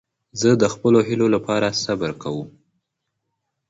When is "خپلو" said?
0.73-0.99